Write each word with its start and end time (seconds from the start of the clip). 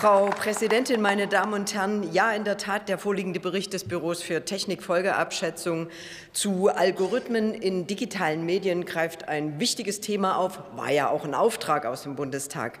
Frau 0.00 0.26
Präsidentin, 0.26 1.00
meine 1.00 1.26
Damen 1.26 1.54
und 1.54 1.74
Herren! 1.74 2.12
Ja, 2.12 2.30
in 2.30 2.44
der 2.44 2.56
Tat, 2.56 2.88
der 2.88 2.98
vorliegende 2.98 3.40
Bericht 3.40 3.72
des 3.72 3.82
Büros 3.82 4.22
für 4.22 4.44
Technikfolgeabschätzung 4.44 5.88
zu 6.32 6.68
Algorithmen 6.68 7.52
in 7.52 7.88
digitalen 7.88 8.46
Medien 8.46 8.84
greift 8.84 9.26
ein 9.26 9.58
wichtiges 9.58 10.00
Thema 10.00 10.36
auf, 10.38 10.60
war 10.76 10.92
ja 10.92 11.10
auch 11.10 11.24
ein 11.24 11.34
Auftrag 11.34 11.84
aus 11.84 12.04
dem 12.04 12.14
Bundestag. 12.14 12.78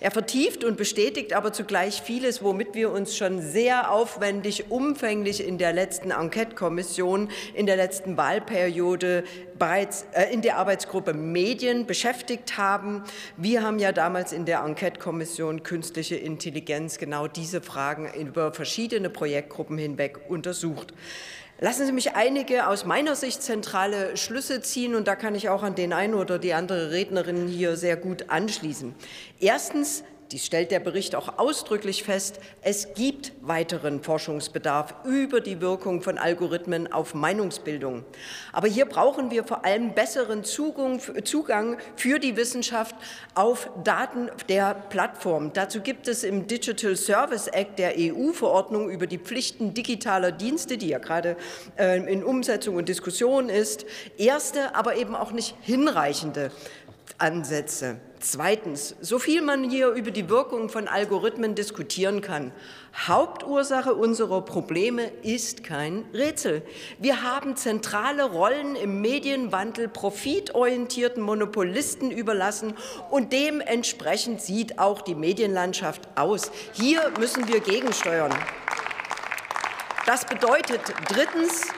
Er 0.00 0.10
vertieft 0.10 0.62
und 0.62 0.76
bestätigt 0.76 1.32
aber 1.32 1.54
zugleich 1.54 2.02
vieles, 2.02 2.42
womit 2.42 2.74
wir 2.74 2.92
uns 2.92 3.16
schon 3.16 3.40
sehr 3.40 3.90
aufwendig, 3.90 4.70
umfänglich 4.70 5.42
in 5.42 5.56
der 5.56 5.72
letzten 5.72 6.10
Enquete-Kommission, 6.10 7.30
in 7.54 7.64
der 7.64 7.76
letzten 7.76 8.18
Wahlperiode 8.18 9.24
bereits 9.58 10.06
äh, 10.12 10.32
in 10.32 10.42
der 10.42 10.56
Arbeitsgruppe 10.56 11.14
Medien 11.14 11.86
beschäftigt 11.86 12.58
haben. 12.58 13.02
Wir 13.36 13.62
haben 13.62 13.78
ja 13.78 13.92
damals 13.92 14.32
in 14.32 14.44
der 14.44 14.60
Enquete-Kommission 14.60 15.62
künstliche 15.62 16.16
Intelligenz 16.16 16.98
genau 16.98 17.28
diese 17.28 17.60
Fragen 17.60 18.08
über 18.14 18.52
verschiedene 18.52 19.10
Projektgruppen 19.10 19.78
hinweg 19.78 20.18
untersucht. 20.28 20.94
Lassen 21.60 21.86
Sie 21.86 21.92
mich 21.92 22.14
einige 22.14 22.68
aus 22.68 22.84
meiner 22.84 23.16
Sicht 23.16 23.42
zentrale 23.42 24.16
Schlüsse 24.16 24.60
ziehen, 24.60 24.94
und 24.94 25.08
da 25.08 25.16
kann 25.16 25.34
ich 25.34 25.48
auch 25.48 25.64
an 25.64 25.74
den 25.74 25.92
einen 25.92 26.14
oder 26.14 26.38
die 26.38 26.54
andere 26.54 26.92
Rednerin 26.92 27.48
hier 27.48 27.76
sehr 27.76 27.96
gut 27.96 28.30
anschließen. 28.30 28.94
Erstens 29.40 30.04
dies 30.30 30.44
stellt 30.44 30.70
der 30.70 30.80
Bericht 30.80 31.14
auch 31.14 31.38
ausdrücklich 31.38 32.02
fest. 32.02 32.38
Es 32.60 32.92
gibt 32.94 33.32
weiteren 33.40 34.02
Forschungsbedarf 34.02 34.94
über 35.04 35.40
die 35.40 35.60
Wirkung 35.62 36.02
von 36.02 36.18
Algorithmen 36.18 36.92
auf 36.92 37.14
Meinungsbildung. 37.14 38.04
Aber 38.52 38.68
hier 38.68 38.84
brauchen 38.84 39.30
wir 39.30 39.44
vor 39.44 39.64
allem 39.64 39.94
besseren 39.94 40.44
Zugang 40.44 41.78
für 41.96 42.18
die 42.18 42.36
Wissenschaft 42.36 42.94
auf 43.34 43.70
Daten 43.84 44.30
der 44.50 44.74
Plattform. 44.74 45.52
Dazu 45.54 45.80
gibt 45.80 46.08
es 46.08 46.24
im 46.24 46.46
Digital 46.46 46.96
Service 46.96 47.46
Act 47.46 47.78
der 47.78 47.94
EU-Verordnung 47.96 48.90
über 48.90 49.06
die 49.06 49.18
Pflichten 49.18 49.72
digitaler 49.72 50.32
Dienste, 50.32 50.76
die 50.76 50.88
ja 50.88 50.98
gerade 50.98 51.36
ähm, 51.78 52.06
in 52.06 52.22
Umsetzung 52.22 52.76
und 52.76 52.88
Diskussion 52.88 53.48
ist, 53.48 53.86
erste, 54.18 54.74
aber 54.74 54.96
eben 54.96 55.14
auch 55.14 55.32
nicht 55.32 55.56
hinreichende 55.62 56.50
Ansätze. 57.18 58.00
Zweitens, 58.20 58.96
so 59.00 59.18
viel 59.18 59.42
man 59.42 59.70
hier 59.70 59.90
über 59.90 60.10
die 60.10 60.28
Wirkung 60.28 60.68
von 60.68 60.88
Algorithmen 60.88 61.54
diskutieren 61.54 62.20
kann, 62.20 62.52
Hauptursache 63.06 63.94
unserer 63.94 64.42
Probleme 64.42 65.10
ist 65.22 65.62
kein 65.62 66.04
Rätsel. 66.12 66.62
Wir 66.98 67.22
haben 67.22 67.56
zentrale 67.56 68.24
Rollen 68.24 68.74
im 68.74 69.00
Medienwandel 69.00 69.88
profitorientierten 69.88 71.22
Monopolisten 71.22 72.10
überlassen 72.10 72.74
und 73.10 73.32
dementsprechend 73.32 74.42
sieht 74.42 74.80
auch 74.80 75.00
die 75.00 75.14
Medienlandschaft 75.14 76.08
aus. 76.16 76.50
Hier 76.72 77.12
müssen 77.20 77.46
wir 77.46 77.60
gegensteuern. 77.60 78.34
Das 80.06 80.24
bedeutet 80.24 80.80
drittens, 81.08 81.68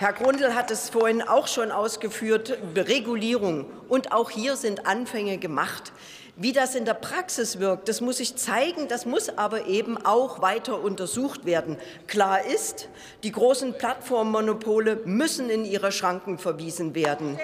Herr 0.00 0.14
Grundl 0.14 0.54
hat 0.54 0.70
es 0.70 0.88
vorhin 0.88 1.20
auch 1.20 1.46
schon 1.46 1.70
ausgeführt, 1.70 2.56
Regulierung. 2.74 3.66
Und 3.86 4.12
auch 4.12 4.30
hier 4.30 4.56
sind 4.56 4.86
Anfänge 4.86 5.36
gemacht. 5.36 5.92
Wie 6.36 6.54
das 6.54 6.74
in 6.74 6.86
der 6.86 6.94
Praxis 6.94 7.58
wirkt, 7.58 7.86
das 7.86 8.00
muss 8.00 8.16
sich 8.16 8.34
zeigen, 8.36 8.88
das 8.88 9.04
muss 9.04 9.28
aber 9.28 9.66
eben 9.66 9.98
auch 10.02 10.40
weiter 10.40 10.82
untersucht 10.82 11.44
werden. 11.44 11.76
Klar 12.06 12.46
ist, 12.46 12.88
die 13.24 13.30
großen 13.30 13.74
Plattformmonopole 13.74 15.02
müssen 15.04 15.50
in 15.50 15.66
ihre 15.66 15.92
Schranken 15.92 16.38
verwiesen 16.38 16.94
werden. 16.94 17.38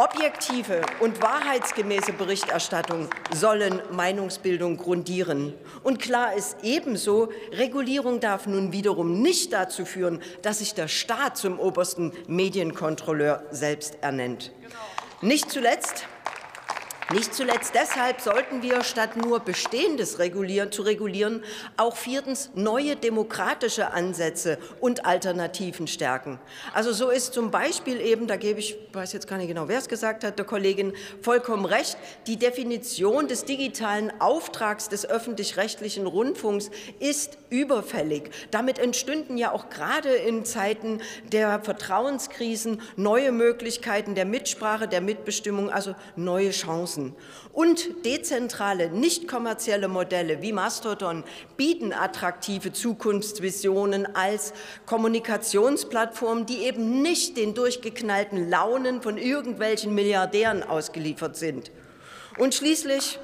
Objektive 0.00 0.80
und 1.00 1.20
wahrheitsgemäße 1.20 2.14
Berichterstattung 2.14 3.10
sollen 3.34 3.82
Meinungsbildung 3.92 4.78
grundieren. 4.78 5.52
Und 5.82 6.00
klar 6.00 6.32
ist 6.32 6.56
ebenso, 6.62 7.28
Regulierung 7.52 8.18
darf 8.18 8.46
nun 8.46 8.72
wiederum 8.72 9.20
nicht 9.20 9.52
dazu 9.52 9.84
führen, 9.84 10.22
dass 10.40 10.60
sich 10.60 10.72
der 10.72 10.88
Staat 10.88 11.36
zum 11.36 11.60
obersten 11.60 12.12
Medienkontrolleur 12.28 13.42
selbst 13.50 13.98
ernennt. 14.00 14.52
Nicht 15.20 15.50
zuletzt 15.50 16.06
nicht 17.12 17.34
zuletzt 17.34 17.74
deshalb 17.74 18.20
sollten 18.20 18.62
wir, 18.62 18.84
statt 18.84 19.16
nur 19.16 19.40
Bestehendes 19.40 20.20
regulieren, 20.20 20.70
zu 20.70 20.82
regulieren, 20.82 21.42
auch 21.76 21.96
viertens 21.96 22.50
neue 22.54 22.94
demokratische 22.94 23.92
Ansätze 23.92 24.58
und 24.78 25.06
Alternativen 25.06 25.88
stärken. 25.88 26.38
Also 26.72 26.92
so 26.92 27.10
ist 27.10 27.34
zum 27.34 27.50
Beispiel 27.50 28.00
eben, 28.00 28.28
da 28.28 28.36
gebe 28.36 28.60
ich, 28.60 28.76
weiß 28.92 29.12
jetzt 29.12 29.26
gar 29.26 29.38
nicht 29.38 29.48
genau, 29.48 29.66
wer 29.66 29.78
es 29.78 29.88
gesagt 29.88 30.22
hat, 30.22 30.38
der 30.38 30.46
Kollegin 30.46 30.92
vollkommen 31.20 31.64
recht, 31.64 31.96
die 32.28 32.36
Definition 32.36 33.26
des 33.26 33.44
digitalen 33.44 34.12
Auftrags 34.20 34.88
des 34.88 35.04
öffentlich-rechtlichen 35.04 36.06
Rundfunks 36.06 36.70
ist 37.00 37.38
überfällig. 37.50 38.30
Damit 38.52 38.78
entstünden 38.78 39.36
ja 39.36 39.50
auch 39.50 39.68
gerade 39.68 40.10
in 40.10 40.44
Zeiten 40.44 41.00
der 41.32 41.60
Vertrauenskrisen 41.60 42.80
neue 42.94 43.32
Möglichkeiten 43.32 44.14
der 44.14 44.26
Mitsprache, 44.26 44.86
der 44.86 45.00
Mitbestimmung, 45.00 45.70
also 45.70 45.96
neue 46.14 46.50
Chancen 46.50 46.99
nutzen. 47.00 47.14
Und 47.52 48.04
dezentrale, 48.04 48.90
nicht 48.90 49.26
kommerzielle 49.26 49.88
Modelle 49.88 50.40
wie 50.40 50.52
Mastodon 50.52 51.24
bieten 51.56 51.92
attraktive 51.92 52.72
Zukunftsvisionen 52.72 54.14
als 54.14 54.52
Kommunikationsplattformen, 54.86 56.46
die 56.46 56.58
eben 56.64 57.02
nicht 57.02 57.36
den 57.36 57.54
durchgeknallten 57.54 58.48
Launen 58.48 59.02
von 59.02 59.18
irgendwelchen 59.18 59.94
Milliardären 59.94 60.62
ausgeliefert 60.62 61.36
sind. 61.36 61.72
Und 62.38 62.54
schließlich 62.54 63.18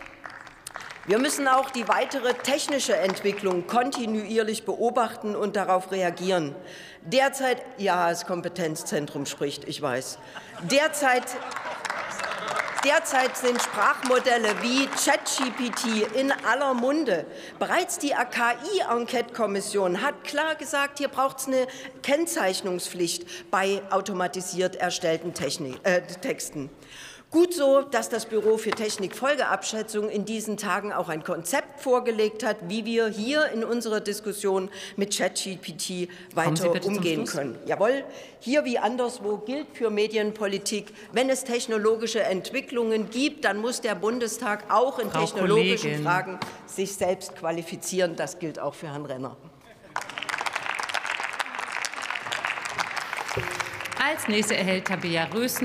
wir 1.09 1.21
müssen 1.21 1.47
auch 1.47 1.71
die 1.71 1.87
weitere 1.87 2.35
technische 2.35 2.97
Entwicklung 2.97 3.69
kontinuierlich 3.69 4.65
beobachten 4.65 5.37
und 5.37 5.55
darauf 5.55 5.93
reagieren. 5.93 6.53
Derzeit, 7.03 7.63
ja, 7.79 8.09
das 8.09 8.27
Kompetenzzentrum 8.27 9.25
spricht, 9.25 9.69
ich 9.69 9.81
weiß. 9.81 10.19
Derzeit 10.63 11.23
Derzeit 12.87 13.37
sind 13.37 13.61
Sprachmodelle 13.61 14.63
wie 14.63 14.87
ChatGPT 14.87 16.15
in 16.15 16.31
aller 16.31 16.73
Munde. 16.73 17.27
Bereits 17.59 17.99
die 17.99 18.15
AKI-Enquete-Kommission 18.15 20.03
hat 20.03 20.23
klar 20.23 20.55
gesagt, 20.55 20.99
hier 20.99 21.09
braucht 21.09 21.41
es 21.41 21.47
eine 21.49 21.67
Kennzeichnungspflicht 22.05 23.51
bei 23.51 23.83
automatisiert 23.91 24.77
erstellten 24.77 25.35
Technik, 25.35 25.81
äh, 25.83 26.01
Texten. 26.01 26.71
Gut 27.37 27.53
so, 27.53 27.83
dass 27.83 28.09
das 28.09 28.25
Büro 28.25 28.57
für 28.57 28.71
Technikfolgeabschätzung 28.71 30.09
in 30.09 30.25
diesen 30.25 30.57
Tagen 30.57 30.95
auch 30.95 31.11
ein 31.11 31.23
Konzept 31.23 31.83
vorgelegt 31.83 32.43
hat, 32.43 32.57
wie 32.69 32.87
wir 32.87 33.09
hier 33.09 33.51
in 33.51 33.63
unserer 33.63 34.01
Diskussion 34.01 34.71
mit 34.97 35.15
ChatGPT 35.15 36.09
weiter 36.35 36.83
umgehen 36.83 37.27
können. 37.27 37.59
Jawohl, 37.67 38.05
hier 38.41 38.65
wie 38.65 38.79
anderswo 38.79 39.37
gilt 39.37 39.67
für 39.75 39.91
Medienpolitik, 39.91 40.95
wenn 41.13 41.29
es 41.29 41.45
technologische 41.45 42.23
Entwicklungen 42.23 43.11
gibt, 43.11 43.45
dann 43.45 43.59
muss 43.59 43.83
der 43.83 43.97
Bundestag 43.97 44.73
auch 44.73 44.99
in 44.99 45.11
Frau 45.11 45.21
technologischen 45.21 45.91
Kollegin. 45.91 46.05
Fragen 46.05 46.41
sich 46.65 46.95
selbst 46.95 47.37
qualifizieren. 47.37 48.17
Das 48.17 48.39
gilt 48.39 48.59
auch 48.59 48.73
für 48.73 48.87
Herrn 48.87 49.05
Renner. 49.05 49.37
Als 54.09 54.29
nächste 54.29 54.57
erhält 54.57 54.87
Tabea 54.87 55.25
Rösen 55.35 55.55